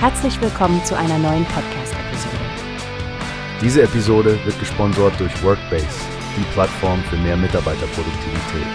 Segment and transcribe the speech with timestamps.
[0.00, 2.36] Herzlich willkommen zu einer neuen Podcast-Episode.
[3.60, 5.88] Diese Episode wird gesponsert durch Workbase,
[6.36, 8.66] die Plattform für mehr Mitarbeiterproduktivität.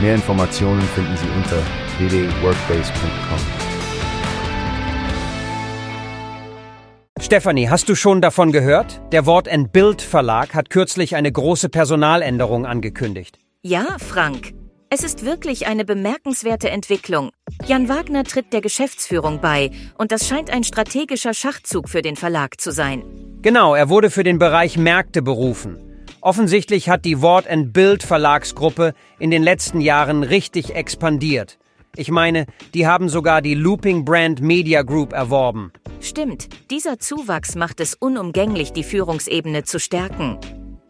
[0.00, 1.58] Mehr Informationen finden Sie unter
[1.98, 3.38] www.workbase.com.
[7.20, 9.02] Stefanie, hast du schon davon gehört?
[9.12, 13.38] Der Wort Bild Verlag hat kürzlich eine große Personaländerung angekündigt.
[13.60, 14.54] Ja, Frank.
[14.94, 17.30] Es ist wirklich eine bemerkenswerte Entwicklung.
[17.64, 22.60] Jan Wagner tritt der Geschäftsführung bei und das scheint ein strategischer Schachzug für den Verlag
[22.60, 23.02] zu sein.
[23.40, 25.78] Genau, er wurde für den Bereich Märkte berufen.
[26.20, 31.58] Offensichtlich hat die Wort Bild Verlagsgruppe in den letzten Jahren richtig expandiert.
[31.96, 35.72] Ich meine, die haben sogar die Looping Brand Media Group erworben.
[36.02, 40.38] Stimmt, dieser Zuwachs macht es unumgänglich, die Führungsebene zu stärken.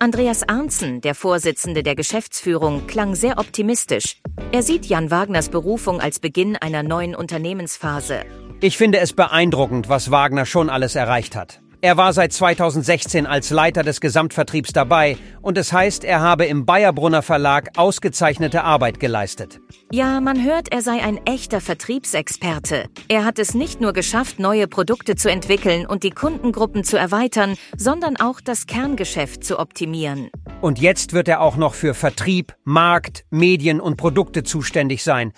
[0.00, 4.18] Andreas Arnzen, der Vorsitzende der Geschäftsführung, klang sehr optimistisch.
[4.52, 8.24] Er sieht Jan Wagners Berufung als Beginn einer neuen Unternehmensphase.
[8.60, 11.60] Ich finde es beeindruckend, was Wagner schon alles erreicht hat.
[11.80, 16.66] Er war seit 2016 als Leiter des Gesamtvertriebs dabei und es heißt, er habe im
[16.66, 19.60] Bayerbrunner Verlag ausgezeichnete Arbeit geleistet.
[19.92, 22.86] Ja, man hört, er sei ein echter Vertriebsexperte.
[23.06, 27.54] Er hat es nicht nur geschafft, neue Produkte zu entwickeln und die Kundengruppen zu erweitern,
[27.76, 30.30] sondern auch das Kerngeschäft zu optimieren.
[30.60, 35.32] Und jetzt wird er auch noch für Vertrieb, Markt, Medien und Produkte zuständig sein.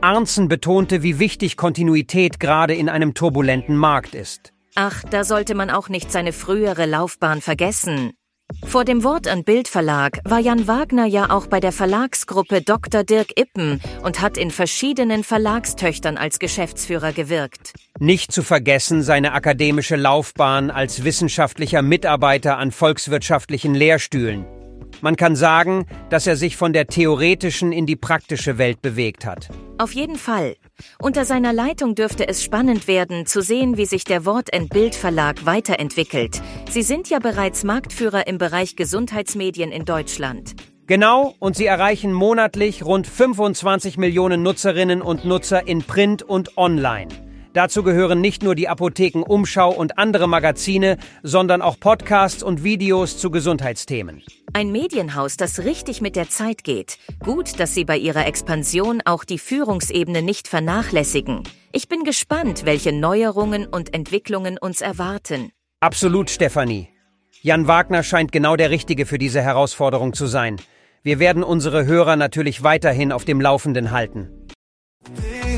[0.00, 4.54] Arnzen betonte, wie wichtig Kontinuität gerade in einem turbulenten Markt ist.
[4.74, 8.12] Ach, da sollte man auch nicht seine frühere Laufbahn vergessen.
[8.64, 13.02] Vor dem Wort- und Bildverlag war Jan Wagner ja auch bei der Verlagsgruppe Dr.
[13.04, 17.72] Dirk Ippen und hat in verschiedenen Verlagstöchtern als Geschäftsführer gewirkt.
[17.98, 24.46] Nicht zu vergessen seine akademische Laufbahn als wissenschaftlicher Mitarbeiter an volkswirtschaftlichen Lehrstühlen.
[25.00, 29.48] Man kann sagen, dass er sich von der theoretischen in die praktische Welt bewegt hat.
[29.78, 30.56] Auf jeden Fall.
[31.00, 35.46] Unter seiner Leitung dürfte es spannend werden, zu sehen, wie sich der Wort Bild Verlag
[35.46, 36.40] weiterentwickelt.
[36.70, 40.54] Sie sind ja bereits Marktführer im Bereich Gesundheitsmedien in Deutschland.
[40.86, 47.08] Genau, und sie erreichen monatlich rund 25 Millionen Nutzerinnen und Nutzer in Print und Online.
[47.54, 53.18] Dazu gehören nicht nur die Apotheken Umschau und andere Magazine, sondern auch Podcasts und Videos
[53.18, 54.22] zu Gesundheitsthemen.
[54.54, 56.98] Ein Medienhaus, das richtig mit der Zeit geht.
[57.20, 61.42] Gut, dass Sie bei Ihrer Expansion auch die Führungsebene nicht vernachlässigen.
[61.72, 65.50] Ich bin gespannt, welche Neuerungen und Entwicklungen uns erwarten.
[65.80, 66.88] Absolut, Stefanie.
[67.42, 70.56] Jan Wagner scheint genau der Richtige für diese Herausforderung zu sein.
[71.02, 74.30] Wir werden unsere Hörer natürlich weiterhin auf dem Laufenden halten.